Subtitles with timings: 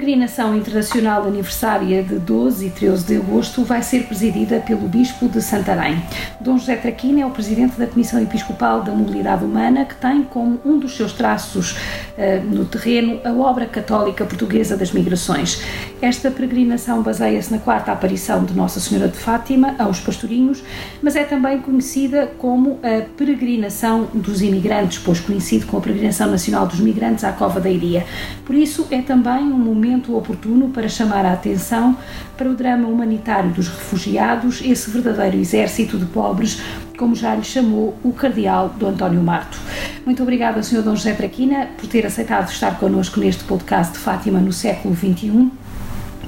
[0.00, 5.28] A peregrinação internacional aniversária de 12 e 13 de agosto vai ser presidida pelo Bispo
[5.28, 6.02] de Santarém.
[6.40, 10.58] Dom José Traquina é o presidente da Comissão Episcopal da Mobilidade Humana, que tem como
[10.64, 15.62] um dos seus traços uh, no terreno a obra católica portuguesa das migrações.
[16.02, 20.64] Esta peregrinação baseia-se na quarta aparição de Nossa Senhora de Fátima aos pastorinhos,
[21.02, 26.66] mas é também conhecida como a peregrinação dos imigrantes, pois coincide com a peregrinação nacional
[26.66, 28.06] dos migrantes à Cova da Iria.
[28.46, 31.94] Por isso é também um momento oportuno para chamar a atenção
[32.34, 36.62] para o drama humanitário dos refugiados, esse verdadeiro exército de pobres,
[36.96, 39.58] como já lhe chamou o cardeal do António Marto.
[40.06, 40.80] Muito obrigada, Sr.
[40.80, 45.50] Dom José Traquina, por ter aceitado estar connosco neste podcast de Fátima no século XXI,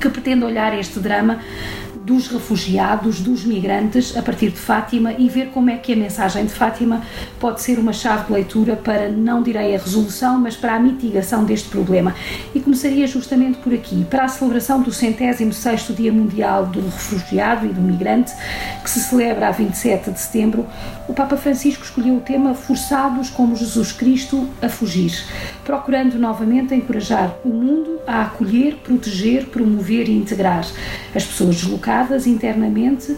[0.02, 1.38] que pretende olhar este drama
[2.04, 6.44] dos refugiados, dos migrantes, a partir de Fátima e ver como é que a mensagem
[6.44, 7.02] de Fátima
[7.38, 11.44] pode ser uma chave de leitura para, não direi a resolução, mas para a mitigação
[11.44, 12.14] deste problema.
[12.54, 17.66] E começaria justamente por aqui, para a celebração do centésimo sexto Dia Mundial do Refugiado
[17.66, 18.32] e do Migrante,
[18.82, 20.66] que se celebra a 27 de setembro,
[21.08, 25.12] o Papa Francisco escolheu o tema Forçados como Jesus Cristo a fugir,
[25.64, 30.66] procurando novamente encorajar o mundo a acolher, proteger, promover e integrar
[31.14, 31.91] as pessoas deslocadas
[32.26, 33.16] internamente,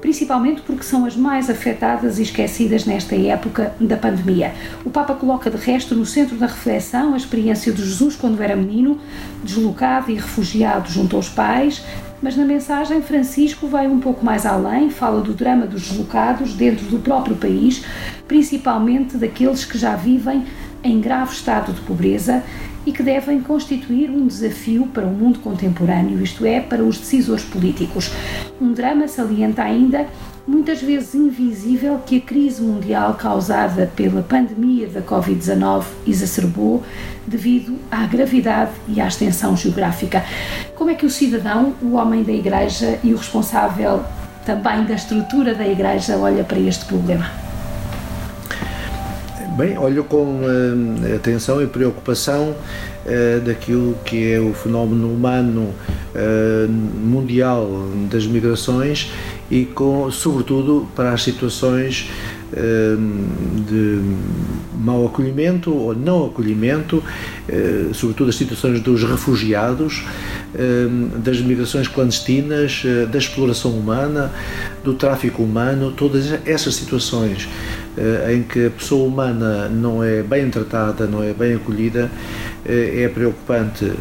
[0.00, 4.52] principalmente porque são as mais afetadas e esquecidas nesta época da pandemia.
[4.84, 8.54] O Papa coloca de resto no centro da reflexão a experiência de Jesus quando era
[8.54, 8.98] menino,
[9.42, 11.82] deslocado e refugiado junto aos pais,
[12.20, 16.84] mas na mensagem Francisco vai um pouco mais além, fala do drama dos deslocados dentro
[16.86, 17.84] do próprio país,
[18.28, 20.44] principalmente daqueles que já vivem
[20.82, 22.42] em grave estado de pobreza
[22.86, 27.44] e que devem constituir um desafio para o mundo contemporâneo, isto é, para os decisores
[27.44, 28.10] políticos.
[28.60, 30.06] Um drama salienta ainda
[30.46, 36.82] muitas vezes invisível que a crise mundial causada pela pandemia da Covid-19 exacerbou
[37.26, 40.22] devido à gravidade e à extensão geográfica.
[40.74, 44.04] Como é que o cidadão, o homem da Igreja e o responsável
[44.44, 47.43] também da estrutura da Igreja olha para este problema?
[49.56, 52.56] Bem, olho com uh, atenção e preocupação
[53.06, 55.72] uh, daquilo que é o fenómeno humano
[56.12, 59.12] uh, mundial das migrações
[59.48, 62.10] e com, sobretudo para as situações
[63.66, 64.00] de
[64.72, 67.02] mau acolhimento ou não acolhimento,
[67.92, 70.04] sobretudo as situações dos refugiados,
[71.16, 74.30] das migrações clandestinas, da exploração humana,
[74.84, 77.48] do tráfico humano, todas essas situações
[78.32, 82.10] em que a pessoa humana não é bem tratada, não é bem acolhida,
[82.66, 83.92] eh, é preocupante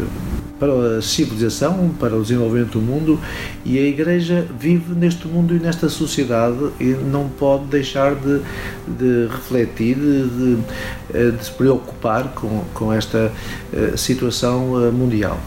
[0.60, 3.20] para a civilização, para o desenvolvimento do mundo
[3.66, 8.40] e a Igreja vive neste mundo e nesta sociedade e não pode deixar de,
[8.88, 10.58] de refletir, de, de,
[11.14, 13.32] eh, se preocupar com, com esta
[13.96, 15.40] situação mundial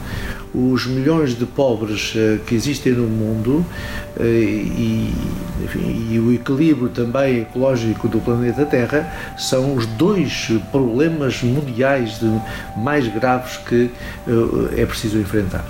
[0.56, 2.14] os milhões de pobres
[2.46, 3.64] que existem no mundo
[4.18, 5.12] e,
[5.62, 12.20] enfim, e o equilíbrio também ecológico do planeta Terra são os dois problemas mundiais
[12.76, 13.90] mais graves que
[14.26, 15.64] uh, é preciso enfrentar.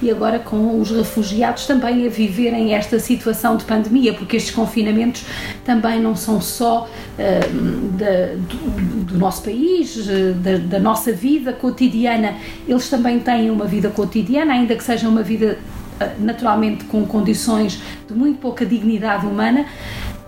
[0.00, 5.24] E agora com os refugiados também a viverem esta situação de pandemia, porque estes confinamentos
[5.64, 11.52] também não são só uh, da, do, do, nosso país, eh, da, da nossa vida
[11.52, 12.36] cotidiana,
[12.68, 15.58] eles também têm uma vida cotidiana, ainda que seja uma vida
[16.00, 19.66] eh, naturalmente com condições de muito pouca dignidade humana,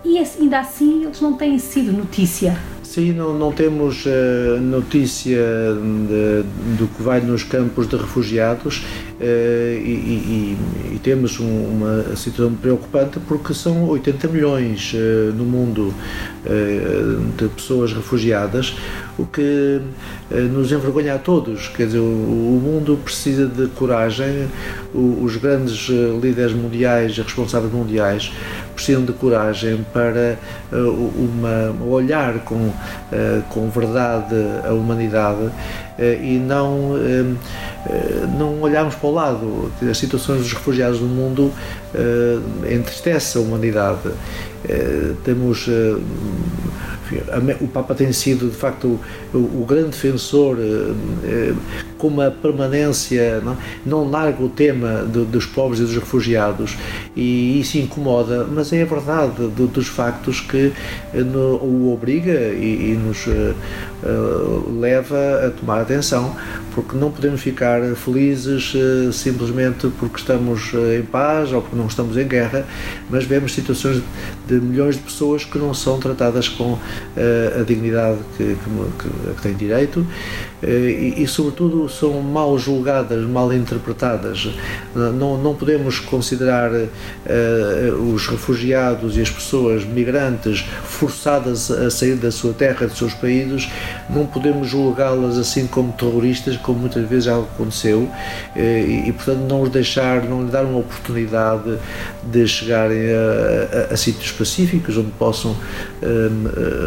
[0.03, 2.57] e ainda assim eles não têm sido notícia.
[2.83, 5.39] Sim, não, não temos uh, notícia
[6.77, 8.83] do que vai nos campos de refugiados
[9.23, 10.57] e, e,
[10.95, 15.93] e, temos um, uma situação preocupante porque são 80 milhões uh, no mundo
[17.37, 18.75] de pessoas refugiadas,
[19.15, 19.79] o que
[20.51, 21.67] nos envergonha a todos.
[21.67, 24.47] Quer dizer, o, mundo precisa de coragem,
[24.91, 25.87] os grandes
[26.19, 28.33] líderes mundiais, responsáveis mundiais,
[28.73, 30.39] precisam de coragem para
[30.71, 32.71] uma, olhar com
[33.11, 34.35] eh, com verdade
[34.65, 35.51] a humanidade
[35.99, 37.35] eh, e não, eh,
[38.37, 39.71] não olharmos para o lado.
[39.89, 41.51] As situações dos refugiados no mundo
[42.69, 44.09] entristecem a humanidade.
[45.23, 45.67] Temos
[47.59, 48.99] o Papa tem sido de facto
[49.33, 50.57] o, o grande defensor
[51.97, 56.77] com uma permanência não, não larga o tema dos pobres e dos refugiados
[57.15, 60.71] e isso incomoda mas é a verdade de, dos factos que
[61.13, 63.25] no, o obriga e, e nos
[64.03, 66.35] uh, leva a tomar atenção
[66.73, 72.17] porque não podemos ficar felizes uh, simplesmente porque estamos em paz ou porque não estamos
[72.17, 72.65] em guerra
[73.09, 74.01] mas vemos situações
[74.47, 76.77] de milhões de pessoas que não são tratadas com
[77.59, 80.05] a dignidade que, que, que têm direito
[80.63, 84.49] e, e, sobretudo, são mal julgadas, mal interpretadas.
[84.95, 86.71] Não, não podemos considerar
[88.13, 93.69] os refugiados e as pessoas migrantes forçadas a sair da sua terra, dos seus países,
[94.09, 98.09] não podemos julgá-las assim como terroristas, como muitas vezes já aconteceu,
[98.55, 101.77] e, e portanto não os deixar, não lhes dar uma oportunidade
[102.23, 105.55] de chegarem a, a, a sítios específicos onde possam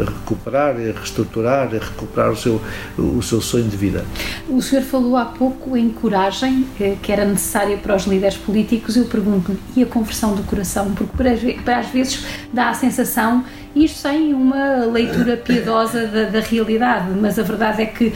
[0.07, 2.61] recuperar, reestruturar, recuperar o seu,
[2.99, 4.05] o seu sonho de vida.
[4.49, 8.97] O senhor falou há pouco em coragem, eh, que era necessária para os líderes políticos.
[8.97, 10.93] Eu pergunto-lhe, e a conversão do coração?
[10.95, 13.45] Porque para, às vezes dá a sensação
[13.75, 18.13] isto sem uma leitura piedosa da, da, realidade, mas a verdade é que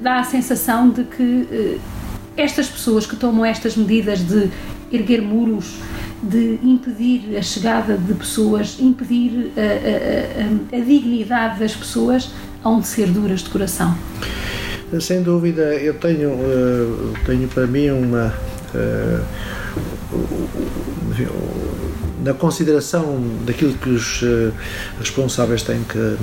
[0.00, 1.78] dá a sensação de que eh,
[2.36, 4.50] estas pessoas que tomam estas medidas de
[4.92, 5.76] erguer muros,
[6.22, 12.30] de impedir a chegada de pessoas, impedir a, a, a, a dignidade das pessoas,
[12.64, 13.96] hão de ser duras de coração.
[15.00, 18.32] Sem dúvida, eu tenho, uh, tenho para mim uma.
[18.72, 19.20] Uh,
[22.22, 24.52] na consideração daquilo que os uh,
[24.98, 26.16] responsáveis têm que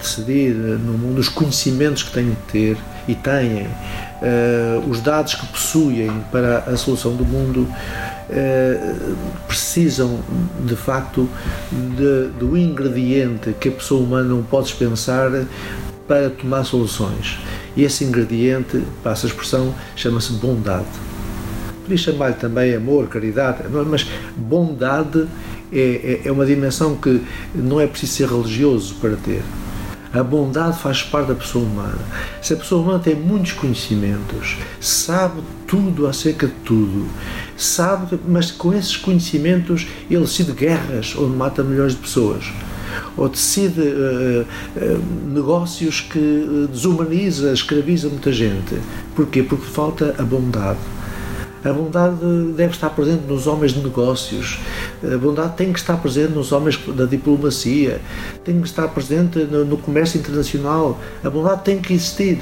[0.00, 2.76] decidir no mundo, os conhecimentos que têm de ter
[3.08, 3.66] e têm,
[4.88, 7.66] os dados que possuem para a solução do mundo,
[9.48, 10.20] precisam
[10.64, 11.28] de facto
[11.72, 15.30] de, do ingrediente que a pessoa humana não pode dispensar
[16.06, 17.38] para tomar soluções.
[17.76, 20.86] E esse ingrediente, passa a expressão, chama-se bondade.
[21.82, 24.06] Podia chamar-lhe também amor, caridade, mas
[24.36, 25.26] bondade
[25.72, 27.22] é, é, é uma dimensão que
[27.54, 29.42] não é preciso ser religioso para ter.
[30.12, 31.98] A bondade faz parte da pessoa humana.
[32.42, 37.08] Se a pessoa humana tem muitos conhecimentos, sabe tudo acerca de tudo,
[37.56, 42.52] sabe, mas com esses conhecimentos ele decide guerras onde mata milhões de pessoas
[43.16, 44.46] ou decide uh,
[44.76, 48.76] uh, negócios que desumaniza, escraviza muita gente.
[49.14, 49.42] Porquê?
[49.42, 50.78] Porque falta a bondade.
[51.64, 52.16] A bondade
[52.56, 54.58] deve estar presente nos homens de negócios,
[55.00, 58.00] a bondade tem que estar presente nos homens da diplomacia,
[58.44, 60.98] tem que estar presente no, no comércio internacional.
[61.22, 62.40] A bondade tem que existir,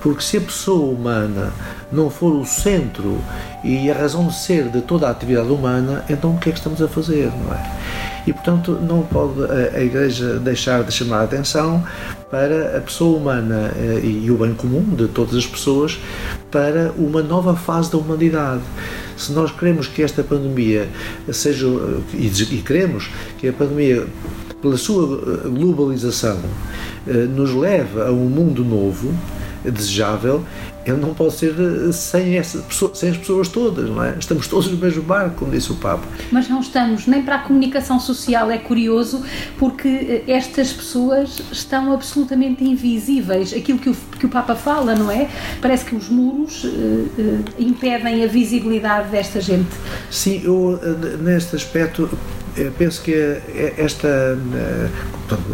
[0.00, 1.52] porque se a pessoa humana
[1.92, 3.18] não for o centro
[3.62, 6.58] e a razão de ser de toda a atividade humana, então o que é que
[6.58, 8.11] estamos a fazer, não é?
[8.26, 11.84] E, portanto, não pode a, Igreja deixar de chamar a atenção
[12.30, 15.98] para a pessoa humana eh, e o bem comum de todas as pessoas
[16.50, 18.62] para uma nova fase da humanidade.
[19.16, 20.88] Se nós queremos que esta pandemia
[21.32, 21.66] seja,
[22.14, 24.06] e queremos que a pandemia,
[24.60, 26.38] pela sua eh, globalização,
[27.06, 29.12] eh, nos leve a um mundo novo,
[29.64, 30.44] desejável,
[30.84, 32.64] ele não pode ser eh, sem, essa,
[32.94, 34.16] sem as pessoas todas, não é?
[34.18, 36.04] Estamos todos no mesmo barco, como disse o Papa.
[36.30, 39.22] Mas não estamos nem para a comunicação social, é curioso,
[39.58, 43.52] porque eh, estas pessoas estão absolutamente invisíveis.
[43.52, 45.28] Aquilo que o, que o Papa fala, não é?
[45.60, 46.68] Parece que os muros uh,
[47.58, 49.70] impedem a visibilidade desta gente.
[50.10, 50.78] Sim, eu,
[51.20, 52.08] neste aspecto,
[52.78, 53.14] penso que
[53.76, 54.38] esta,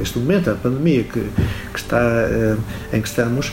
[0.02, 1.20] este momento, a pandemia que,
[1.72, 2.00] que está,
[2.92, 3.52] em que estamos,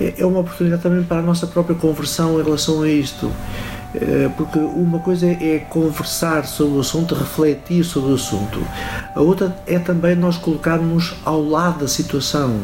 [0.00, 3.30] é, é uma oportunidade também para a nossa própria conversão em relação a isto.
[4.36, 8.60] Porque uma coisa é conversar sobre o assunto, refletir sobre o assunto.
[9.14, 12.60] A outra é também nós colocarmos ao lado da situação,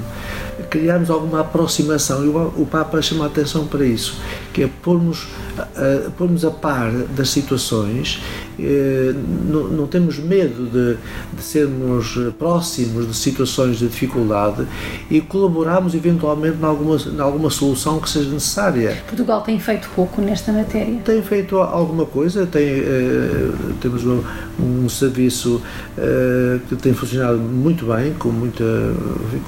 [0.68, 2.24] criarmos alguma aproximação.
[2.24, 4.20] E o Papa chama a atenção para isso,
[4.52, 5.26] que é pormos
[5.58, 8.20] a, pormos a par das situações,
[8.58, 9.14] eh,
[9.48, 10.96] não, não, temos medo de,
[11.36, 14.66] de, sermos próximos de situações de dificuldade
[15.10, 19.02] e colaborarmos eventualmente em alguma, em alguma solução que seja necessária.
[19.06, 20.98] Portugal tem feito pouco nesta matéria?
[21.04, 24.22] Tem feito alguma coisa, tem, eh, temos um,
[24.58, 25.62] um serviço
[25.96, 28.64] eh, que tem funcionado muito bem, com muita,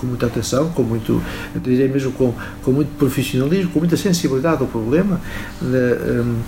[0.01, 1.23] com muita atenção, com muito,
[1.63, 2.33] diria mesmo com,
[2.63, 4.92] com muito profissionalismo, com muita sensibilidade ao problema.
[5.01, 6.45] Um,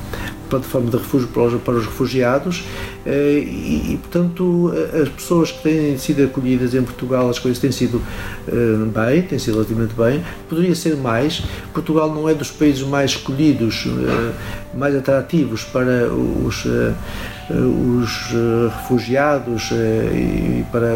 [0.49, 2.65] plataforma de refúgio para os, refugiados
[3.07, 4.73] eh, e, portanto,
[5.03, 8.01] as pessoas que têm sido acolhidas em Portugal, as coisas têm sido
[8.49, 8.53] eh,
[8.87, 10.25] bem, têm sido relativamente bem.
[10.49, 11.43] Poderia ser mais.
[11.73, 14.33] Portugal não é dos países mais escolhidos, eh,
[14.75, 16.65] mais atrativos para os
[17.51, 18.33] os
[18.75, 20.95] refugiados e para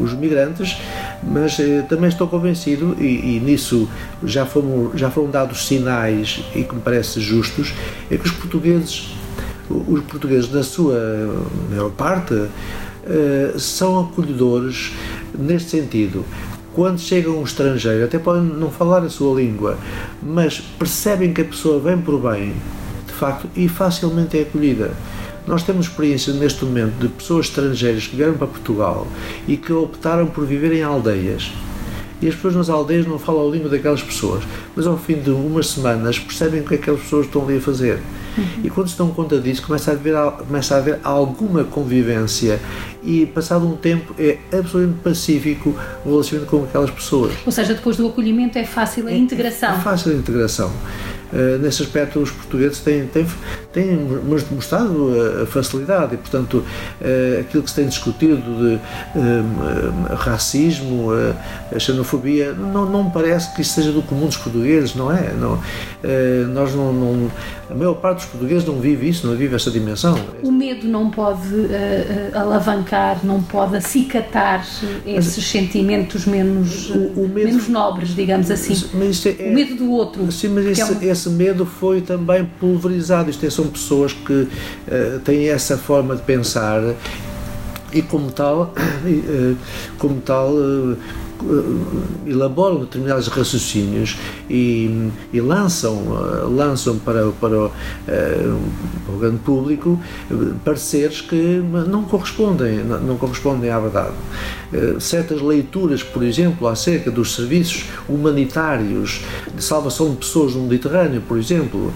[0.00, 0.76] os migrantes,
[1.22, 1.56] mas
[1.88, 3.88] também estou convencido, e, e nisso
[4.24, 7.72] já foram, já foram dados sinais e que me parece justos,
[8.10, 10.98] é que os portugueses, os portugueses na sua
[11.70, 12.34] maior parte,
[13.58, 14.92] são acolhedores
[15.38, 16.24] neste sentido
[16.76, 19.78] quando chega um estrangeiro, até podem não falar a sua língua,
[20.22, 22.52] mas percebem que a pessoa vem por bem,
[23.06, 24.90] de facto, e facilmente é acolhida.
[25.46, 29.06] Nós temos experiência neste momento de pessoas estrangeiras que vieram para Portugal
[29.48, 31.50] e que optaram por viver em aldeias
[32.20, 35.30] e as pessoas nas aldeias não falam a língua daquelas pessoas, mas ao fim de
[35.30, 38.00] umas semanas percebem o que aquelas pessoas estão ali a fazer.
[38.36, 38.44] Uhum.
[38.64, 40.14] E quando se dão conta disso, começa a, haver,
[40.46, 42.60] começa a haver alguma convivência
[43.02, 45.74] e, passado um tempo, é absolutamente pacífico
[46.04, 47.32] o relacionamento com aquelas pessoas.
[47.44, 49.74] Ou seja, depois do acolhimento é fácil a é, integração.
[49.74, 50.72] É fácil a integração.
[51.32, 53.26] Uh, nesse aspecto, os portugueses têm, têm,
[53.72, 53.96] têm
[54.52, 55.12] mostrado
[55.42, 56.64] a facilidade e, portanto,
[57.00, 61.08] uh, aquilo que se tem discutido de uh, racismo,
[61.74, 65.32] a xenofobia, não, não me parece que isso seja do comum dos portugueses, não é?
[65.32, 65.60] Não,
[66.54, 67.30] nós não, não,
[67.68, 70.18] a maior parte dos portugueses não vive isso, não vive essa dimensão.
[70.42, 71.48] O medo não pode
[72.34, 74.64] alavancar, não pode acicatar
[75.04, 78.74] esses mas, sentimentos menos, o, o medo, menos nobres, digamos assim.
[79.38, 80.30] É, o medo do outro.
[80.30, 83.30] Sim, mas esse, é esse medo foi também pulverizado.
[83.30, 84.48] Isto é, são pessoas que uh,
[85.24, 86.82] têm essa forma de pensar
[87.92, 89.56] e como tal, uh,
[89.98, 90.96] como tal uh,
[92.26, 94.16] elaboram determinados raciocínios
[94.48, 97.70] e, e lançam, eh, lançam para, para, o,
[98.08, 98.54] eh,
[99.04, 100.00] para o grande público
[100.64, 104.14] pareceres que não correspondem, não correspondem à verdade.
[104.98, 109.22] Certas leituras, por exemplo, acerca dos serviços humanitários
[109.54, 111.92] de salvação de pessoas no Mediterrâneo, por exemplo,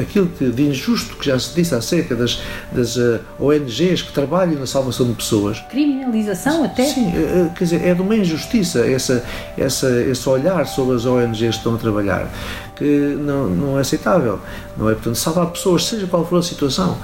[0.00, 2.96] aquilo que, de injusto que já se disse acerca das, das
[3.38, 5.60] ONGs que trabalham na salvação de pessoas.
[5.70, 6.84] Criminalização até?
[6.84, 7.12] Sim,
[7.56, 9.24] quer dizer, é de uma injustiça essa,
[9.56, 12.28] essa, esse olhar sobre as ONGs que estão a trabalhar,
[12.76, 14.38] que não, não é aceitável.
[14.76, 14.94] Não é?
[14.94, 16.98] Portanto, salvar pessoas, seja qual for a situação,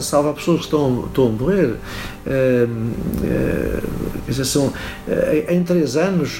[0.00, 1.76] salvar pessoas que estão, estão a morrer.
[2.26, 2.66] É,
[3.24, 4.72] é, são,
[5.08, 6.38] é, em três anos,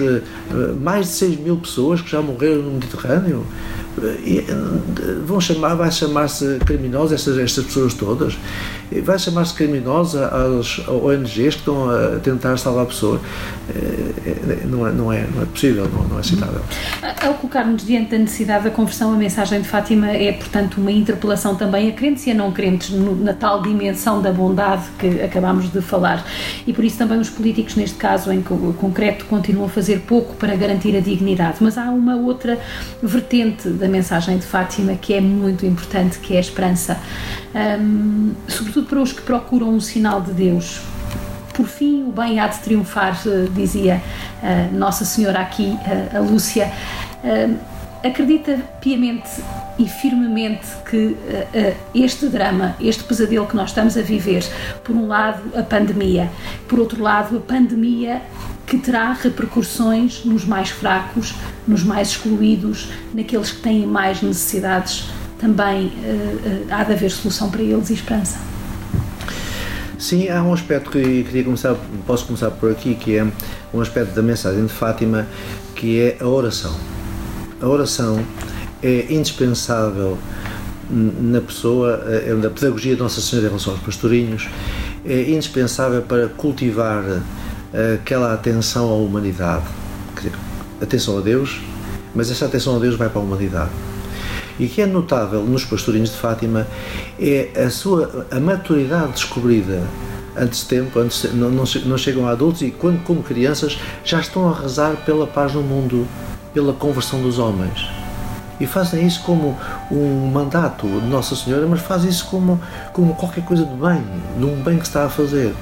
[0.81, 3.45] mais de 6 mil pessoas que já morreram no Mediterrâneo.
[5.27, 8.39] Vão chamar, vai chamar-se criminosa estas, estas pessoas todas?
[9.03, 13.21] Vai chamar-se criminosa às ONGs que estão a tentar salvar pessoas?
[14.67, 16.61] Não é, não é, não é possível, não, não é aceitável.
[17.23, 21.55] Ao colocarmos diante da necessidade da conversão, a mensagem de Fátima é, portanto, uma interpelação
[21.55, 25.81] também a crentes e a não crentes na tal dimensão da bondade que acabámos de
[25.81, 26.25] falar.
[26.67, 30.55] E por isso também os políticos, neste caso em concreto, continuam a fazer pouco para
[30.55, 31.59] garantir a dignidade.
[31.61, 32.59] Mas há uma outra
[33.03, 36.99] vertente da mensagem de Fátima que é muito importante, que é a esperança.
[37.55, 40.81] Um, sobretudo para os que procuram um sinal de Deus.
[41.55, 44.01] Por fim, o bem há de triunfar, eh, dizia
[44.43, 45.77] uh, Nossa Senhora aqui,
[46.13, 46.71] uh, a Lúcia.
[48.03, 49.29] Acredita piamente
[49.81, 51.17] e firmemente que
[51.95, 54.45] este drama, este pesadelo que nós estamos a viver,
[54.85, 56.31] por um lado a pandemia,
[56.69, 58.21] por outro lado a pandemia
[58.67, 61.35] que terá repercussões nos mais fracos,
[61.67, 65.09] nos mais excluídos, naqueles que têm mais necessidades.
[65.39, 68.39] Também uh, há de haver solução para eles e esperança.
[69.99, 71.75] Sim, há um aspecto que queria começar,
[72.07, 73.27] posso começar por aqui, que é
[73.73, 75.27] um aspecto da mensagem de Fátima,
[75.75, 76.75] que é a oração.
[77.61, 78.23] A oração
[78.83, 80.19] é indispensável
[80.91, 84.49] na pessoa, é na pedagogia de Nossa Senhora em relação aos pastorinhos,
[85.05, 87.05] é indispensável para cultivar
[87.95, 89.65] aquela atenção à humanidade,
[90.17, 90.33] dizer,
[90.83, 91.61] atenção a Deus,
[92.15, 93.71] mas essa atenção a Deus vai para a humanidade.
[94.59, 96.67] E o que é notável nos pastorinhos de Fátima
[97.19, 99.83] é a sua a maturidade descobrida
[100.37, 104.21] antes de tempo, antes de, não, não chegam a adultos e quando como crianças já
[104.21, 106.07] estão a rezar pela paz no mundo,
[106.53, 108.00] pela conversão dos homens.
[108.61, 109.59] E fazem isso como
[109.91, 112.61] um mandato de Nossa Senhora, mas fazem isso como,
[112.93, 114.05] como qualquer coisa de bem,
[114.39, 115.55] de um bem que está a fazer.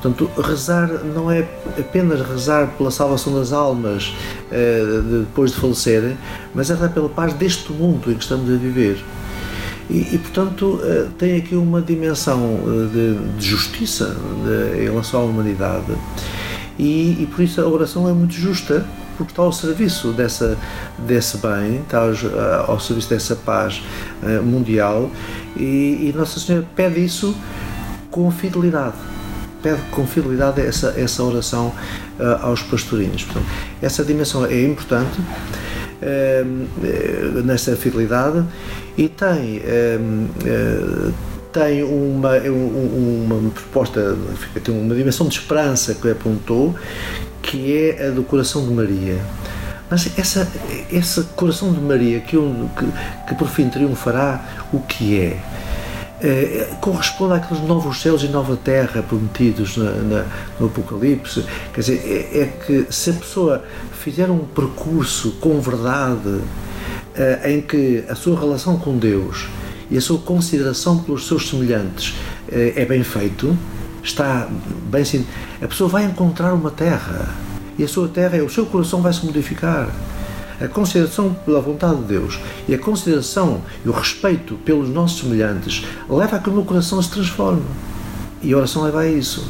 [0.00, 1.46] Portanto, rezar não é
[1.78, 4.14] apenas rezar pela salvação das almas
[4.52, 6.16] eh, depois de falecerem,
[6.54, 9.02] mas é rezar pela paz deste mundo em que estamos a viver.
[9.88, 14.14] E, e portanto, eh, tem aqui uma dimensão eh, de, de justiça
[14.44, 15.92] de, em relação à humanidade.
[16.78, 18.84] E, e, por isso a oração é muito justa,
[19.16, 20.56] porque está ao serviço dessa,
[20.98, 23.82] desse bem, está ao, ao serviço dessa paz
[24.42, 25.10] mundial.
[25.56, 27.36] E, e Nossa Senhora pede isso
[28.10, 28.96] com fidelidade
[29.64, 31.72] pede com fidelidade essa, essa oração
[32.20, 33.24] uh, aos pastorinhos.
[33.24, 33.46] Portanto,
[33.80, 35.18] essa dimensão é importante
[36.02, 38.44] uh, nessa fidelidade
[38.98, 39.62] e tem.
[41.54, 44.18] Tem uma, uma, uma proposta,
[44.60, 46.74] tem uma dimensão de esperança que apontou,
[47.44, 49.18] que é a do coração de Maria.
[49.90, 50.50] Mas essa,
[50.90, 55.38] esse coração de Maria que, que, que por fim triunfará, o que é?
[56.24, 60.26] é, corresponde àqueles novos céus e nova terra prometidos na, na,
[60.58, 61.44] no Apocalipse.
[61.72, 66.40] Quer dizer, é, é, que se a pessoa fizer um percurso com verdade
[67.14, 69.48] é, em que a sua relação com Deus
[69.90, 72.14] e a sua consideração pelos seus semelhantes
[72.48, 73.56] é bem feito,
[74.04, 74.46] está
[74.90, 75.04] bem
[75.60, 77.34] a pessoa vai encontrar uma terra
[77.78, 79.88] e a sua terra, o seu coração vai se modificar.
[80.60, 85.84] A consideração pela vontade de Deus e a consideração e o respeito pelos nossos semelhantes
[86.08, 87.64] leva a que o meu coração se transforme.
[88.40, 89.44] E a oração leva a isso.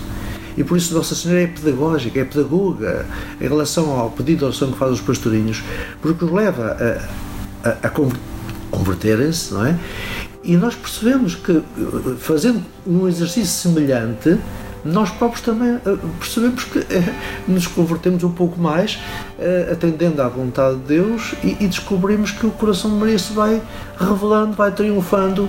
[0.56, 3.04] E por isso Nossa Senhora é pedagógica, é pedagoga
[3.38, 5.62] em relação ao pedido de oração que faz os pastorinhos,
[6.00, 6.76] porque os leva
[7.64, 7.90] a, a, a
[8.70, 9.78] converterem-se, não é?
[10.44, 11.62] E nós percebemos que,
[12.18, 14.38] fazendo um exercício semelhante,
[14.84, 17.14] nós próprios também eh, percebemos que eh,
[17.48, 18.98] nos convertemos um pouco mais,
[19.38, 23.62] eh, atendendo à vontade de Deus, e, descobrimos que o coração de Maria se vai
[23.98, 25.48] revelando, vai triunfando,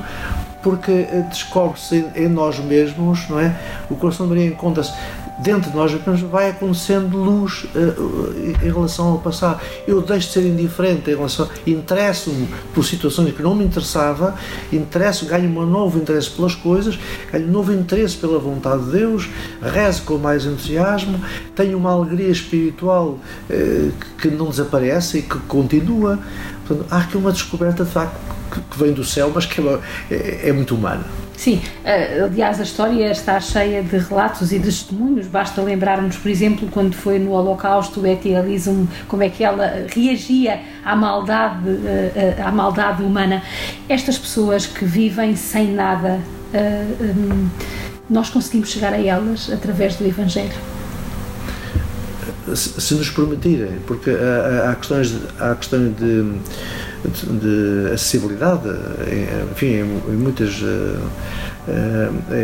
[0.65, 3.55] porque descobre-se em nós mesmos, não é?
[3.87, 4.91] O coração de Maria encontra-se
[5.37, 5.91] dentro de nós
[6.31, 9.61] vai acontecendo luz uh, em relação ao passado.
[9.87, 11.47] Eu deixo de ser indiferente em relação.
[11.67, 14.35] Interesso-me por situações que não me interessava,
[14.71, 16.97] interesso, ganho um novo interesse pelas coisas,
[17.31, 19.29] ganho um novo interesse pela vontade de Deus,
[19.61, 21.19] rezo com mais entusiasmo,
[21.55, 23.19] tenho uma alegria espiritual
[23.49, 26.19] uh, que não desaparece e que continua.
[26.65, 28.17] Portanto, há aqui uma descoberta de facto
[28.71, 29.79] que vem do céu, mas que é,
[30.11, 31.03] é, é muito humana.
[31.37, 35.27] Sim, eh, aliás, a história está cheia de relatos e de testemunhos.
[35.27, 39.85] Basta lembrarmos, por exemplo, quando foi no Holocausto, o Etty Elisum, como é que ela
[39.93, 43.43] reagia à maldade, eh, eh, à maldade humana.
[43.89, 46.19] Estas pessoas que vivem sem nada,
[48.09, 50.74] nós conseguimos chegar a elas através do Evangelho
[52.53, 55.15] se nos permitirem, porque há, há questões,
[55.55, 56.23] questões de,
[57.03, 58.69] de, de acessibilidade,
[59.51, 60.61] enfim, em, em muitas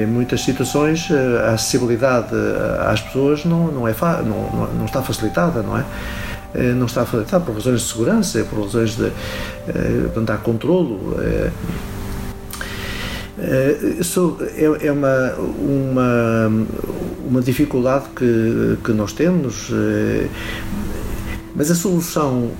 [0.01, 1.09] em muitas situações
[1.45, 2.35] a acessibilidade
[2.87, 3.93] às pessoas não, não, é
[4.25, 5.85] não, não está facilitada, não é?
[6.73, 9.11] Não está facilitada por razões de segurança, por razões de.
[10.05, 11.15] Portanto, há controlo.
[13.99, 16.65] Isso é, é uma, uma,
[17.27, 19.71] uma dificuldade que, que nós temos,
[21.55, 22.51] mas a solução,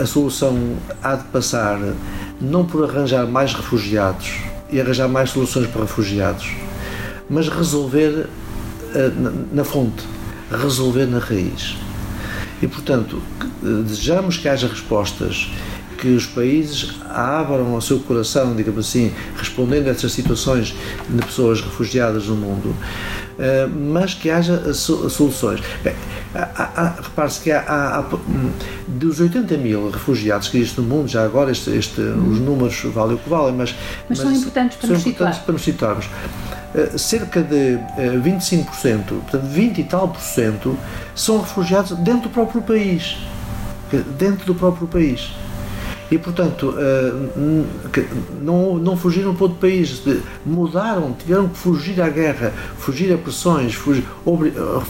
[0.00, 1.78] a solução há de passar
[2.40, 4.34] não por arranjar mais refugiados
[4.70, 6.52] e arranjar mais soluções para refugiados,
[7.28, 8.28] mas resolver
[9.52, 10.04] na fonte,
[10.50, 11.76] resolver na raiz.
[12.60, 13.22] E, portanto,
[13.62, 15.50] desejamos que haja respostas
[15.98, 20.74] que os países abram o seu coração, digamos assim, respondendo a essas situações
[21.08, 22.74] de pessoas refugiadas no mundo,
[23.38, 25.60] eh, mas que haja soluções.
[27.02, 28.04] Repare-se que há, há, há,
[28.86, 33.16] dos 80 mil refugiados que existem no mundo, já agora este, este, os números valem
[33.16, 33.74] o que valem, mas,
[34.08, 36.08] mas, mas são importantes para, nos, importantes para nos situarmos.
[36.74, 37.78] Eh, cerca de
[38.22, 40.78] 25%, eh, portanto 20 e tal por cento,
[41.14, 43.16] são refugiados dentro do próprio país.
[44.18, 45.30] Dentro do próprio país.
[46.10, 47.12] E, portanto, eh,
[48.40, 50.02] não, não fugiram para outro país,
[50.44, 54.04] mudaram, tiveram que fugir à guerra, fugir a pressões, fugir,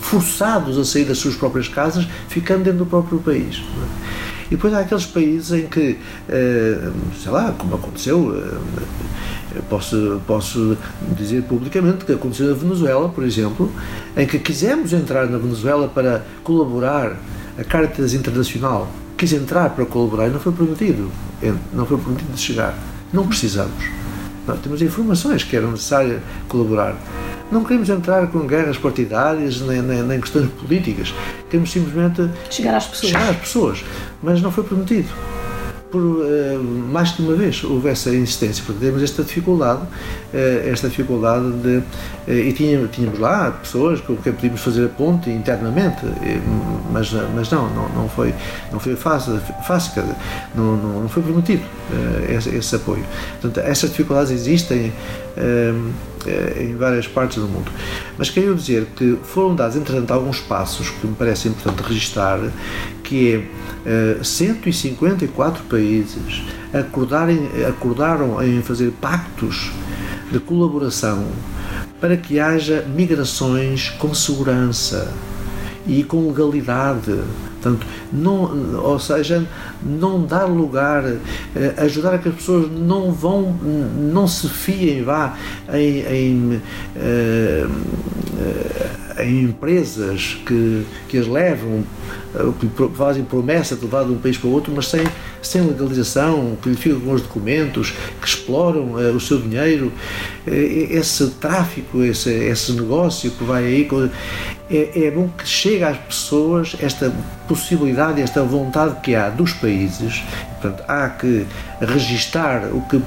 [0.01, 3.61] forçados a sair das suas próprias casas, ficando dentro do próprio país.
[4.47, 10.77] E depois há aqueles países em que, eh, sei lá, como aconteceu, eh, posso, posso
[11.17, 13.71] dizer publicamente que aconteceu na Venezuela, por exemplo,
[14.17, 17.17] em que quisemos entrar na Venezuela para colaborar
[17.59, 21.11] a Caritas Internacional quis entrar para colaborar e não foi permitido.
[21.73, 22.75] Não foi permitido de chegar.
[23.13, 23.85] Não precisamos.
[24.47, 26.97] Nós temos informações que eram necessárias colaborar.
[27.51, 31.13] Não queremos entrar com guerras partidárias nem, nem, nem questões políticas.
[31.51, 33.13] Queremos simplesmente chegar às pessoas.
[33.13, 33.85] Chegar às pessoas.
[34.23, 35.09] Mas não foi permitido
[35.91, 40.89] por uh, mais de uma vez houve essa insistência, porque temos esta dificuldade, uh, esta
[40.89, 41.85] dificuldade de uh,
[42.29, 46.01] e tínhamos, tínhamos lá pessoas com quem podíamos fazer a ponte internamente,
[46.93, 48.35] mas mas não não, não foi
[48.71, 50.05] não foi fácil, fácil
[50.55, 51.63] não, não, não foi permitido
[52.29, 53.05] esse, esse, apoio.
[53.41, 54.93] Portanto, essas dificuldades existem
[56.61, 57.71] em várias partes do mundo.
[58.17, 62.41] Mas queria dizer que foram dados, entretanto, alguns passos que me parece importante registrar,
[63.03, 63.47] que
[64.17, 69.71] é 154 eh, países acordarem, acordaram em fazer pactos
[70.31, 71.27] de colaboração
[72.01, 75.13] para que haja migrações com segurança
[75.87, 77.19] e com legalidade.
[77.61, 79.45] Portanto, não, ou seja,
[79.83, 85.37] não dar lugar, eh, ajudar a que as pessoas não vão, não se fiem vá
[85.73, 86.63] em, em,
[86.97, 87.67] eh,
[89.21, 91.83] em empresas que, que as levam
[92.61, 95.05] que fazem promessa de levar de um país para o outro, mas sem,
[95.43, 100.51] sem legalização, que lhe ficam com os documentos, que exploram uh, o seu dinheiro, uh,
[100.51, 103.89] esse tráfico, esse, esse negócio que vai aí,
[104.71, 107.13] é, é bom que chegue às pessoas esta
[107.47, 110.23] possibilidade, esta vontade que há dos países,
[110.61, 111.47] portanto, há que
[111.81, 113.01] registar o que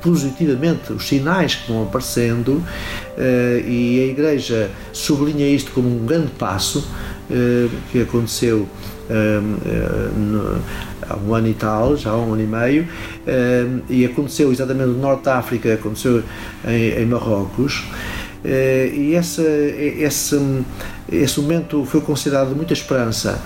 [0.00, 2.64] positivamente os sinais que vão aparecendo
[3.66, 6.88] e a Igreja sublinha isto como um grande passo
[7.90, 8.68] que aconteceu
[11.08, 12.86] há um ano e tal, já há um ano e meio,
[13.88, 16.22] e aconteceu exatamente no Norte da África, aconteceu
[16.66, 17.84] em, em Marrocos,
[18.44, 20.36] e esse, esse,
[21.10, 23.40] esse momento foi considerado de muita esperança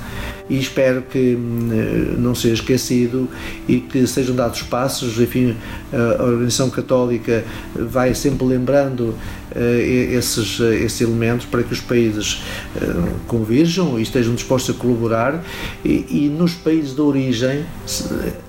[0.51, 3.29] e espero que hum, não seja esquecido
[3.68, 5.18] e que sejam dados passos.
[5.18, 5.57] Enfim,
[5.92, 7.44] a Organização Católica
[7.75, 9.14] vai sempre lembrando
[9.55, 12.42] eh, esses, esses elementos para que os países
[12.77, 12.87] eh,
[13.27, 15.42] convirjam e estejam dispostos a colaborar
[15.85, 17.64] e, e nos países de origem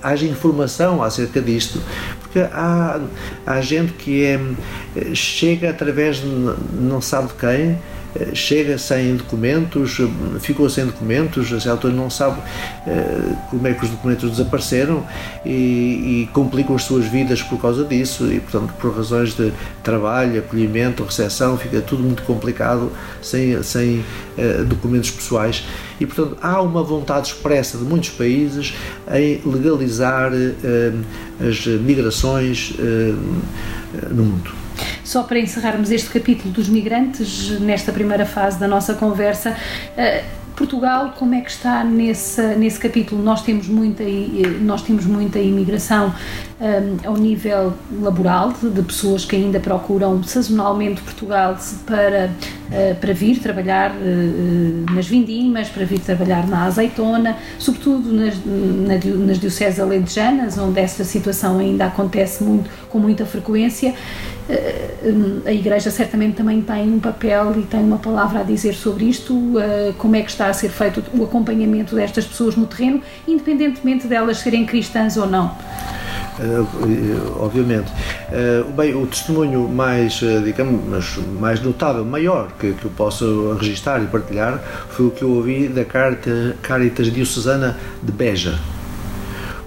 [0.02, 1.80] haja informação acerca disto
[2.20, 3.00] porque há,
[3.46, 4.40] há gente que é,
[5.14, 7.78] chega através de não sabe de quem
[8.32, 9.98] chega sem documentos,
[10.40, 15.04] ficou sem documentos, a certa altura não sabe uh, como é que os documentos desapareceram
[15.44, 15.50] e,
[16.22, 21.02] e, complicam as suas vidas por causa disso e, portanto, por razões de trabalho, acolhimento,
[21.02, 23.98] recepção, fica tudo muito complicado sem, sem
[24.38, 25.64] uh, documentos pessoais
[26.00, 28.74] e, portanto, há uma vontade expressa de muitos países
[29.12, 32.74] em legalizar uh, as migrações
[34.10, 34.63] no mundo.
[35.02, 39.56] Só para encerrarmos este capítulo dos migrantes, nesta primeira fase da nossa conversa,
[39.96, 40.24] eh,
[40.56, 43.22] Portugal, como é que está nesse, nesse capítulo?
[43.22, 44.04] Nós temos muita,
[44.60, 46.14] nós temos muita imigração
[46.60, 52.30] um, eh, ao nível laboral, de, de, pessoas que ainda procuram sazonalmente Portugal para,
[52.68, 59.26] uh, para vir trabalhar uh, nas vindimas, para vir trabalhar na azeitona, sobretudo nas, na,
[59.26, 63.92] nas dioceses alentejanas, onde esta situação ainda acontece muito, com muita frequência.
[64.48, 64.90] Eh,
[65.46, 69.58] a Igreja certamente também tem um papel e tem uma palavra a dizer sobre isto,
[69.58, 74.06] eh, como é que está a ser feito o acompanhamento destas pessoas no terreno, independentemente
[74.06, 75.56] delas serem cristãs ou não.
[76.36, 77.92] Uh, obviamente.
[78.76, 84.60] Bem, o testemunho mais, digamos, mais notável, maior que, que eu posso registrar e partilhar
[84.88, 88.58] foi o que eu ouvi da Caritas Diocesana de Beja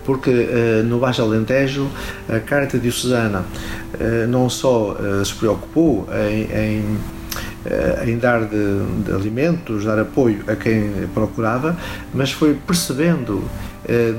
[0.07, 1.89] porque uh, no Baixo Alentejo
[2.29, 6.97] a Carta Diocesana uh, não só uh, se preocupou em, em,
[8.07, 11.75] em dar de, de, alimentos, dar apoio a quem procurava,
[12.13, 13.43] mas foi percebendo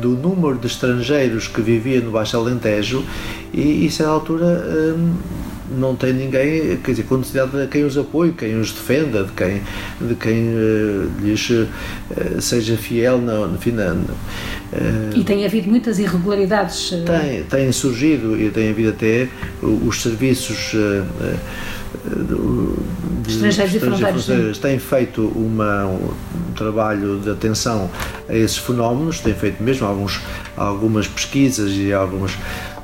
[0.00, 3.04] do número de estrangeiros que vivia no Baixo Alentejo
[3.52, 4.94] e, e certa altura
[5.70, 9.32] não tem ninguém, quer dizer, com necessidade de quem os apoie, quem os defenda, de
[9.32, 9.62] quem,
[10.00, 11.66] de quem uh, lhes uh,
[12.40, 14.06] seja fiel na, no fim, na, uh,
[15.14, 16.90] E tem havido muitas irregularidades.
[16.90, 19.28] Tem, tem surgido e tem havido até
[19.62, 20.74] os serviços
[23.26, 27.90] estrangeiros e fronteiras têm feito uma, um trabalho de atenção
[28.28, 30.20] a esses fenómenos, têm feito mesmo alguns,
[30.56, 32.36] algumas pesquisas e alguns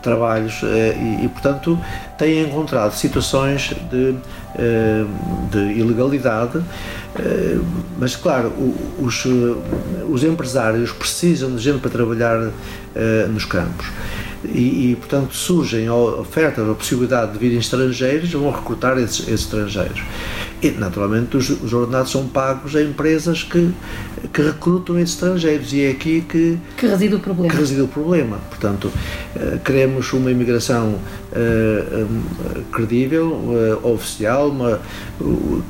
[0.04, 1.78] trabalhos eh, e, e, portanto,
[2.16, 4.14] têm encontrado situações de,
[4.56, 5.04] eh,
[5.50, 6.62] de ilegalidade,
[7.18, 7.58] eh,
[7.98, 8.52] mas, claro,
[9.00, 9.24] os,
[10.08, 12.50] os empresários precisam de gente para trabalhar
[13.30, 13.86] nos campos.
[14.52, 20.02] E, e, portanto surgem ofertas, a possibilidade de virem estrangeiros, vão recrutar esses, esses estrangeiros.
[20.64, 23.70] E, naturalmente, os, os ordenados são pagos a empresas que,
[24.32, 27.50] que recrutam esses estrangeiros e é aqui que, que, reside, o problema.
[27.50, 28.38] que reside o problema.
[28.48, 34.80] Portanto, uh, queremos uma imigração uh, um, credível, uh, oficial, uma,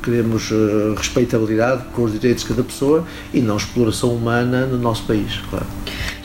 [0.01, 0.49] queremos
[0.95, 5.65] respeitabilidade com os direitos de cada pessoa e não exploração humana no nosso país, claro.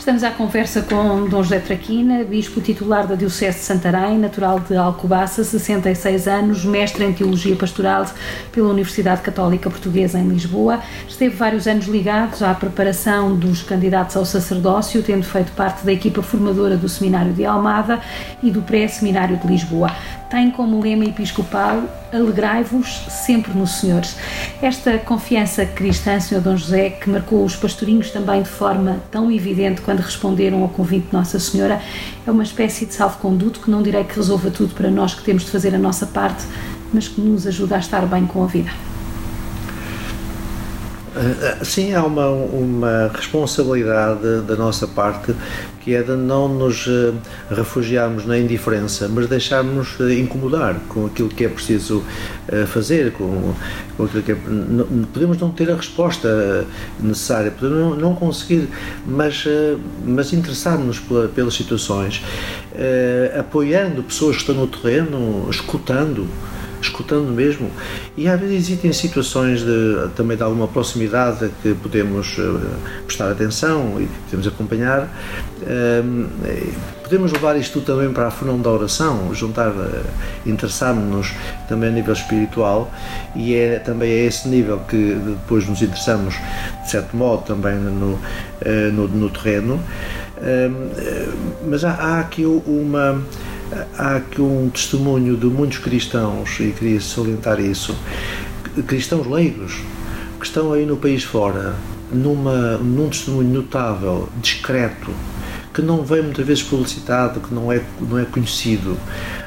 [0.01, 4.75] Estamos à conversa com Dom José Traquina, bispo titular da Diocese de Santarém, natural de
[4.75, 8.07] Alcobaça, 66 anos, mestre em Teologia Pastoral
[8.51, 10.81] pela Universidade Católica Portuguesa em Lisboa.
[11.07, 16.23] Esteve vários anos ligados à preparação dos candidatos ao sacerdócio, tendo feito parte da equipa
[16.23, 18.01] formadora do Seminário de Almada
[18.43, 19.91] e do Pré-Seminário de Lisboa
[20.31, 24.03] tem como lema episcopal Alegrai-vos sempre no Senhor.
[24.61, 29.81] Esta confiança cristã, Senhor Dom José, que marcou os pastorinhos também de forma tão evidente
[29.81, 31.81] quando responderam ao convite de Nossa Senhora,
[32.27, 35.45] é uma espécie de salvo-conduto que não direi que resolva tudo para nós que temos
[35.45, 36.45] de fazer a nossa parte,
[36.93, 38.71] mas que nos ajuda a estar bem com a vida.
[41.17, 45.35] Eh, sim, há uma, uma responsabilidade da nossa parte
[45.81, 47.13] que é de não nos eh,
[47.51, 52.05] refugiarmos na indiferença, mas deixarmos incomodar com aquilo que é preciso
[52.67, 53.55] fazer, com,
[53.97, 54.37] com aquilo que é,
[55.13, 56.67] podemos não ter a resposta
[57.01, 58.69] necessária, podemos não, conseguir,
[59.07, 59.45] mas,
[60.05, 61.01] mas interessar-nos
[61.33, 62.21] pelas situações,
[63.39, 66.27] apoiando pessoas que estão no terreno, escutando,
[66.81, 67.71] escutando mesmo.
[68.17, 72.61] E às vezes existem situações de, também de alguma proximidade que podemos uh,
[73.07, 75.09] prestar atenção e podemos acompanhar.
[75.63, 76.29] Uh,
[77.03, 80.05] podemos levar isto também para a função da oração, juntar, uh,
[80.47, 81.33] interessarmos-nos
[81.69, 82.91] também a nível espiritual
[83.35, 86.35] e é também a esse nível que depois nos interessamos,
[86.83, 88.19] de certo modo, também no,
[88.93, 89.81] no, no terreno.
[91.67, 93.23] mas há, há aqui uma
[93.97, 97.97] há aqui um testemunho de muitos cristãos, e queria salientar isso,
[98.87, 99.81] cristãos leigos,
[100.39, 101.75] que estão aí no país fora,
[102.13, 105.11] numa, num testemunho notável, discreto,
[105.73, 108.97] que não vem muitas vezes publicitado, que não é, não é conhecido,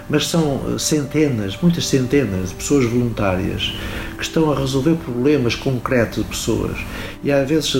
[0.09, 3.73] mas são centenas, muitas centenas de pessoas voluntárias
[4.17, 6.77] que estão a resolver problemas concretos de pessoas
[7.23, 7.73] e às vezes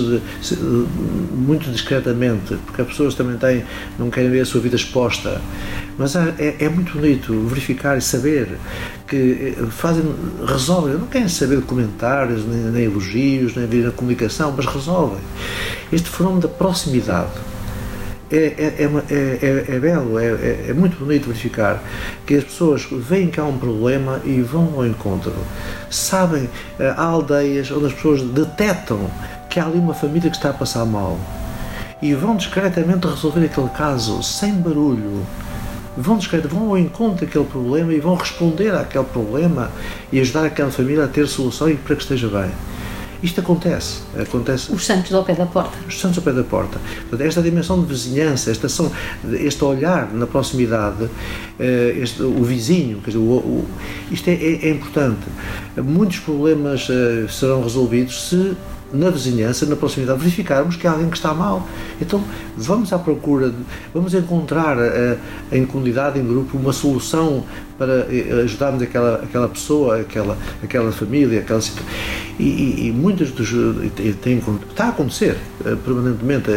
[1.32, 3.64] muito discretamente, porque as pessoas também têm,
[3.98, 5.40] não querem ver a sua vida exposta,
[5.98, 8.58] mas é, é muito bonito verificar e saber
[9.06, 10.04] que eh, fazem,
[10.46, 15.20] resolvem, não querem saber comentários, nem, nem elogios, nem vir na comunicação, mas resolvem.
[15.92, 17.30] Este fenómeno da proximidade
[18.30, 21.82] é, é, é, é, belo, é, muito bonito verificar
[22.26, 25.32] que as pessoas veem que há um problema e vão ao encontro.
[25.90, 26.48] Sabem,
[26.96, 29.10] há aldeias onde as pessoas detectam
[29.50, 31.18] que há ali uma família que está a passar mal
[32.02, 35.24] e vão discretamente resolver aquele caso sem barulho.
[35.96, 36.18] Vão,
[36.50, 39.70] vão ao encontro daquele problema e vão responder àquele problema
[40.12, 42.50] e ajudar aquela família a ter solução e para que esteja bem.
[43.24, 44.70] Isto acontece, acontece.
[44.70, 45.72] Os santos ao pé da porta.
[45.88, 46.78] Os santos ao pé da porta.
[47.08, 48.92] Portanto, esta dimensão de vizinhança, esta ação,
[49.32, 51.08] este olhar na proximidade,
[51.58, 53.68] eh, este, o vizinho, dizer, o, o,
[54.10, 55.22] isto é, é, é, importante.
[55.78, 58.54] Muitos problemas eh, serão resolvidos se
[58.92, 61.66] na vizinhança, na proximidade, verificarmos que há alguém que está mal.
[61.98, 62.22] Então
[62.56, 63.52] vamos à procura,
[63.92, 65.18] vamos encontrar uh,
[65.52, 67.44] em comunidade, em grupo, uma solução
[67.78, 71.92] para eh, ajudarmos aquela, aquela pessoa, aquela, aquela família, aquela situação.
[72.38, 73.50] E, e, e muitas dos.
[74.22, 74.38] Tem,
[74.68, 75.36] está a acontecer
[75.84, 76.50] permanentemente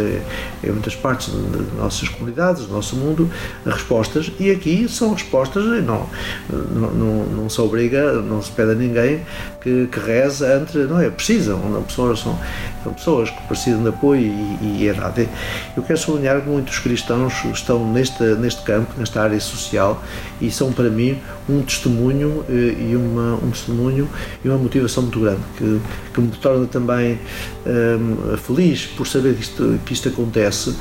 [0.63, 3.29] em muitas partes das nossas comunidades, do nosso mundo,
[3.65, 6.07] respostas, e aqui são respostas, não,
[6.49, 9.21] não, não, se obriga, não se pede a ninguém
[9.61, 10.83] que, que reze entre.
[10.85, 11.09] Não é?
[11.09, 12.37] Precisam, não, pessoas, são,
[12.83, 15.27] são pessoas que precisam de apoio e, e é dado.
[15.75, 20.03] Eu quero sublinhar que muitos cristãos estão neste, neste campo, nesta área social,
[20.41, 21.17] e são para mim
[21.49, 24.09] um testemunho eh, e uma, um testemunho
[24.43, 25.79] e uma motivação muito grande que,
[26.13, 27.17] que me torna também
[27.65, 30.75] um, ehm, feliz por saber que isto, que isto acontece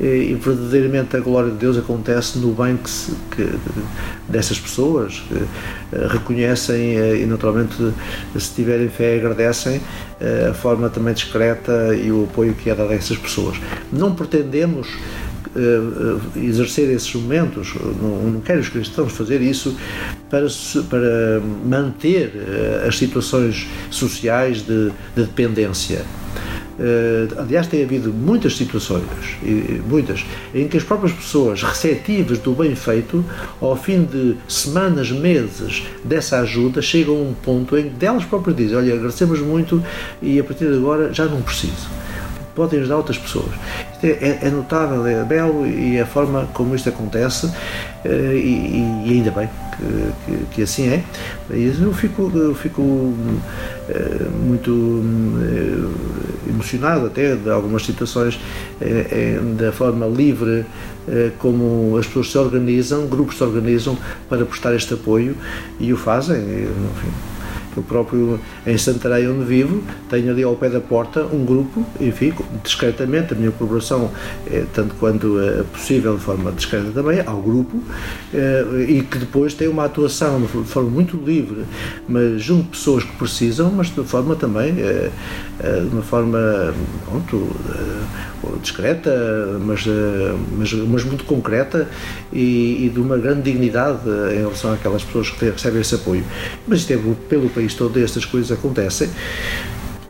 [0.00, 3.48] e verdadeiramente a glória de Deus acontece no bem que, se, que
[4.28, 7.76] dessas pessoas que uh, reconhecem uh, e naturalmente
[8.38, 12.90] se tiverem fé agradecem uh, a forma também discreta e o apoio que é dado
[12.90, 13.56] a essas pessoas.
[13.92, 14.88] Não pretendemos
[16.34, 19.76] exercer esses momentos, não, não quero os cristãos fazer isso
[20.28, 20.48] para,
[20.90, 22.32] para manter
[22.84, 26.04] as situações sociais de, de dependência.
[26.78, 29.04] Uh, aliás, tem havido muitas situações,
[29.88, 33.24] muitas, em que as próprias pessoas receptivas do bem feito,
[33.60, 38.56] ao fim de semanas, meses dessa ajuda, chegam a um ponto em que delas próprias
[38.56, 39.82] dizem: Olha, agradecemos muito
[40.20, 41.88] e a partir de agora já não preciso
[42.54, 43.50] podem ajudar outras pessoas.
[43.94, 47.50] Isto é, é, é notável, é belo e a forma como isto acontece,
[48.04, 49.48] eh, e, e ainda bem
[50.24, 51.04] que, que, assim é.
[51.50, 53.14] Eu fico, eu fico
[53.88, 55.02] eh, muito
[55.40, 58.38] eh, emocionado até de algumas situações
[59.56, 60.64] da forma livre
[61.38, 63.96] como as pessoas se organizam, grupos se organizam
[64.28, 65.36] para prestar este apoio
[65.78, 66.38] e o fazem.
[66.38, 67.33] Enfim,
[67.76, 72.32] eu próprio, em Santarém, onde vivo, tenho ali ao pé da porta um grupo, enfim,
[72.62, 74.10] discretamente, a minha colaboração
[74.50, 77.82] é tanto quanto é possível, de forma discreta também, ao grupo,
[78.32, 81.64] é, e que depois tem uma atuação de forma muito livre,
[82.08, 85.10] mas junto de pessoas que precisam, mas de forma também, é,
[85.60, 86.74] de uma forma,
[87.06, 87.50] pronto,
[88.60, 89.10] discreta,
[89.60, 89.84] mas,
[90.58, 91.88] mas, mas muito concreta
[92.32, 94.00] e, e, de uma grande dignidade
[94.32, 96.24] em relação àquelas pessoas que recebem esse apoio.
[96.66, 99.08] Mas isto é pelo país todo, estas coisas acontecem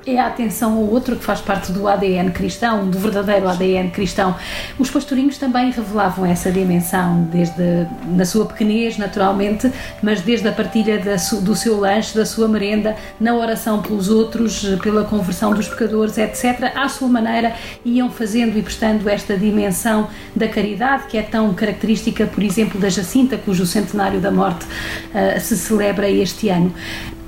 [0.06, 4.36] é a atenção ao outro que faz parte do ADN cristão, do verdadeiro ADN cristão.
[4.78, 9.70] Os pastorinhos também revelavam essa dimensão, desde na sua pequenez, naturalmente,
[10.02, 14.62] mas desde a partilha da, do seu lanche, da sua merenda, na oração pelos outros,
[14.82, 16.72] pela conversão dos pecadores, etc.
[16.74, 22.26] À sua maneira, iam fazendo e prestando esta dimensão da caridade, que é tão característica,
[22.26, 26.74] por exemplo, da Jacinta, cujo centenário da morte uh, se celebra este ano.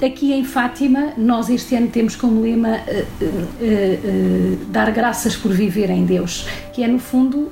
[0.04, 5.90] Aqui em Fátima, nós este ano temos como lema uh, uh, dar graças por viver
[5.90, 7.50] em Deus, que é no fundo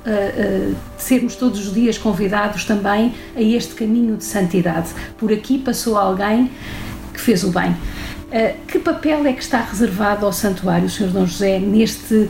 [0.97, 4.89] sermos todos os dias convidados também a este caminho de santidade.
[5.17, 6.51] Por aqui passou alguém
[7.13, 7.75] que fez o bem.
[8.25, 11.07] Uh, que papel é que está reservado ao Santuário, Sr.
[11.07, 12.29] Dom José, neste, uh,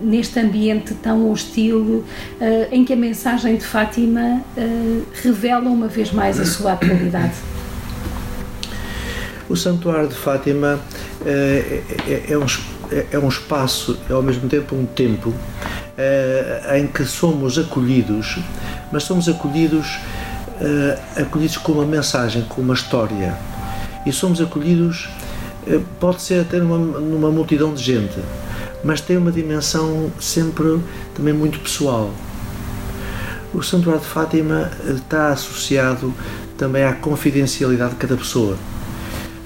[0.00, 2.04] neste ambiente tão hostil, uh,
[2.70, 4.42] em que a mensagem de Fátima
[5.22, 7.34] revela uma vez mais a sua atualidade?
[9.48, 10.78] O Santuário de Fátima
[11.24, 12.46] é, é, é, um,
[13.10, 15.32] é um espaço, é ao mesmo tempo um tempo,
[16.76, 18.38] em que somos acolhidos,
[18.92, 19.98] mas somos acolhidos,
[21.16, 23.36] acolhidos com uma mensagem, com uma história
[24.08, 25.08] e somos acolhidos,
[25.66, 28.18] eh, pode ser até numa, numa multidão de gente,
[28.82, 30.80] mas tem uma dimensão sempre
[31.14, 32.10] também muito pessoal.
[33.52, 36.12] O Santuário de Fátima eh, está associado
[36.56, 38.56] também à confidencialidade de cada pessoa.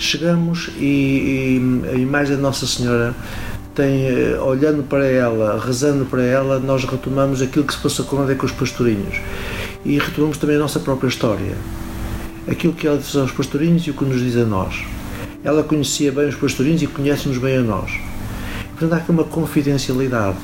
[0.03, 3.15] Chegamos e, e a imagem da Nossa Senhora
[3.73, 8.21] tem, eh, olhando para ela, rezando para ela, nós retomamos aquilo que se passou com
[8.21, 9.21] ela com os pastorinhos
[9.85, 11.55] e retomamos também a nossa própria história
[12.51, 14.85] aquilo que ela diz aos pastorinhos e o que nos diz a nós.
[15.45, 17.93] Ela conhecia bem os pastorinhos e conhece-nos bem a nós.
[18.71, 20.37] Portanto, há aqui uma confidencialidade.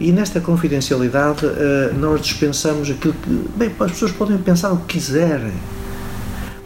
[0.00, 3.30] E nesta confidencialidade eh, nós dispensamos aquilo que.
[3.56, 5.52] Bem, as pessoas podem pensar o que quiserem,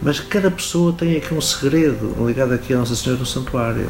[0.02, 3.88] mas cada pessoa tem aqui um segredo ligado aqui à Nossa Senhora do Santuário.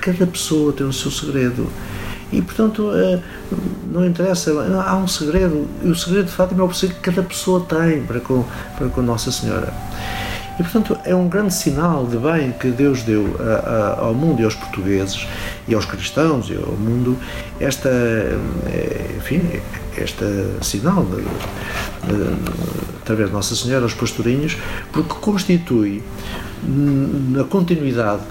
[0.00, 1.68] Cada pessoa tem o seu segredo.
[2.30, 3.20] E, portanto, eh,
[3.90, 4.52] não interessa,
[4.86, 8.02] há um segredo, e o segredo de Fátima é o segredo que cada pessoa tem
[8.02, 8.44] para com,
[8.76, 9.72] para com Nossa Senhora.
[10.58, 14.42] E, portanto, é um grande sinal de bem que Deus deu a, a, ao mundo
[14.42, 15.26] e aos portugueses
[15.66, 17.16] e aos cristãos e ao mundo
[17.60, 19.40] esta, eh, enfim,
[20.02, 20.24] este
[20.62, 21.24] sinal de,
[23.02, 24.56] através de Nossa Senhora aos pastorinhos,
[24.92, 26.02] porque constitui
[26.64, 28.22] na continuidade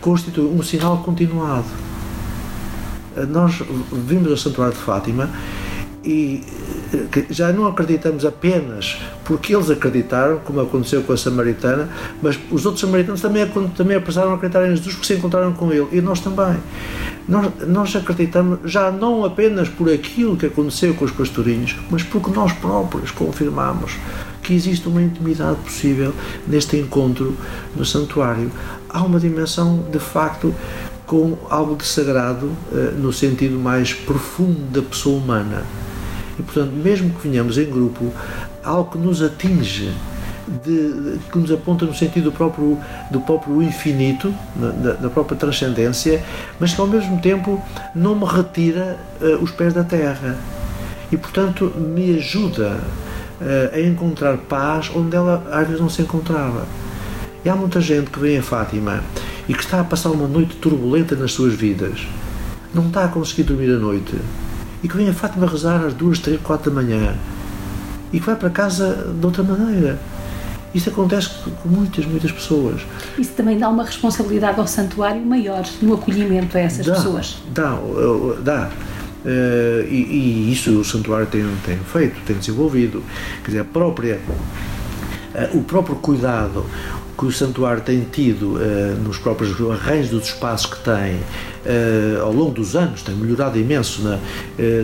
[0.00, 1.66] constitui um sinal continuado
[3.28, 5.30] nós vimos o Santuário de Fátima
[6.04, 6.42] e
[7.28, 11.88] já não acreditamos apenas porque eles acreditaram, como aconteceu com a Samaritana,
[12.22, 15.72] mas os outros samaritanos também, também passaram a acreditar em Jesus porque se encontraram com
[15.72, 16.58] ele, e nós também.
[17.30, 22.28] Nós, nós acreditamos já não apenas por aquilo que aconteceu com os pastorinhos, mas porque
[22.32, 23.96] nós próprios confirmamos
[24.42, 26.12] que existe uma intimidade possível
[26.48, 27.36] neste encontro
[27.76, 28.50] no santuário.
[28.88, 30.52] Há uma dimensão, de facto,
[31.06, 35.62] com algo de sagrado uh, no sentido mais profundo da pessoa humana.
[36.36, 38.12] E, portanto, mesmo que venhamos em grupo,
[38.64, 39.92] algo que nos atinge,
[40.64, 42.78] de, de, que nos aponta no sentido do próprio,
[43.10, 46.22] do próprio infinito, da, da própria transcendência,
[46.58, 47.62] mas que ao mesmo tempo
[47.94, 50.36] não me retira uh, os pés da terra.
[51.10, 52.78] E, portanto, me ajuda
[53.40, 56.66] uh, a encontrar paz onde ela às vezes não se encontrava.
[57.44, 59.02] E há muita gente que vem a Fátima
[59.48, 62.06] e que está a passar uma noite turbulenta nas suas vidas,
[62.72, 64.16] não está a conseguir dormir à noite,
[64.82, 67.16] e que vem a Fátima rezar às duas, três, quatro da manhã,
[68.12, 69.98] e que vai para casa de outra maneira.
[70.74, 71.30] Isso acontece
[71.62, 72.82] com muitas, muitas pessoas.
[73.18, 77.38] Isso também dá uma responsabilidade ao santuário maior no acolhimento a essas dá, pessoas?
[77.52, 77.78] Dá,
[78.42, 78.70] dá.
[79.24, 80.06] Uh, e,
[80.48, 83.02] e, isso o santuário tem, tem feito, tem desenvolvido.
[83.42, 84.20] Quer dizer, a própria,
[85.54, 86.64] o próprio cuidado,
[87.20, 92.32] que o santuário tem tido uh, nos próprios arranjos dos espaços que tem uh, ao
[92.32, 94.20] longo dos anos, tem melhorado imenso na, uh,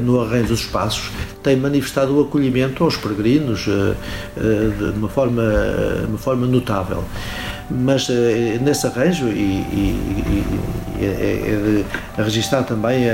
[0.02, 1.10] no arranjo dos espaços,
[1.42, 5.42] tem manifestado o acolhimento aos peregrinos de uma forma,
[6.08, 7.04] uma forma notável.
[7.70, 8.08] Mas
[8.60, 10.44] nesse arranjo, e, e,
[10.98, 11.84] e é, é
[12.16, 13.04] de registrar também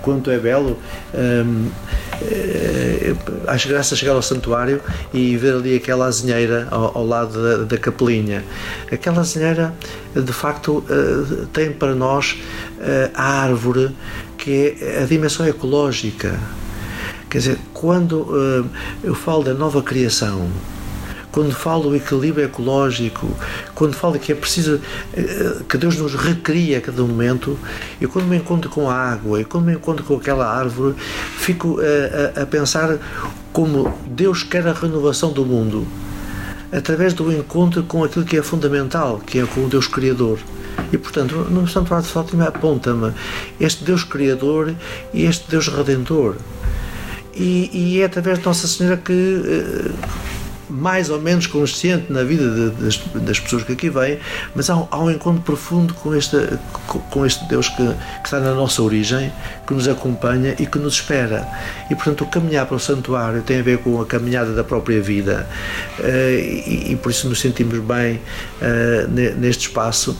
[0.00, 0.78] quanto é belo,
[1.14, 1.68] um,
[2.22, 3.14] eh,
[3.46, 4.80] acho graça chegar ao santuário
[5.12, 8.44] e ver ali aquela azinheira ao, ao lado da, da, capelinha.
[8.90, 9.74] Aquela azinheira,
[10.14, 12.38] de facto, eh, tem para nós
[12.80, 13.90] eh, a árvore
[14.36, 16.38] que é a dimensão ecológica.
[17.28, 18.66] Quer dizer, quando
[19.04, 20.48] eu falo da nova criação,
[21.32, 23.28] quando falo do equilíbrio ecológico,
[23.74, 24.80] quando falo que é preciso
[25.14, 27.58] eh, que Deus nos recria a cada momento,
[28.00, 30.94] eu quando me encontro com a água e quando me encontro com aquela árvore,
[31.38, 32.98] fico a, eh, a, a pensar
[33.52, 35.86] como Deus quer a renovação do mundo
[36.72, 40.38] através do encontro com aquilo que é fundamental, que é com o Deus Criador.
[40.92, 43.12] E, portanto, no Santuário de Fátima aponta-me
[43.60, 44.74] este Deus Criador
[45.12, 46.36] e este Deus Redentor.
[47.34, 49.90] E, e, é através de Nossa Senhora que, eh,
[50.70, 54.18] mais ou menos consciente na vida de, das, das, pessoas que aqui vêm,
[54.54, 56.36] mas há, há, um encontro profundo com este,
[57.10, 59.32] com este Deus que, que, está na nossa origem,
[59.66, 61.48] que nos acompanha e que nos espera.
[61.90, 65.00] E portanto, o caminhar para o santuário tem a ver com a caminhada da própria
[65.00, 65.48] vida
[65.98, 70.16] uh, e, e, por isso nos sentimos bem uh, neste espaço,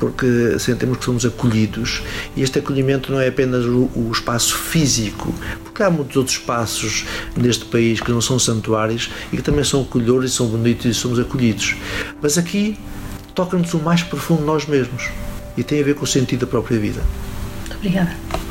[0.00, 2.02] porque sentimos que somos acolhidos.
[2.36, 5.32] E este acolhimento não é apenas o, o espaço físico,
[5.62, 7.04] porque há muitos outros espaços
[7.36, 10.94] neste país que não são santuários e que também são acolhedores e são bonitos e
[10.94, 11.76] somos acolhidos.
[12.20, 12.78] Mas aqui
[13.34, 15.10] toca-nos o mais profundo de nós mesmos
[15.56, 17.02] e tem a ver com o sentido da própria vida.
[17.60, 18.43] Muito obrigada.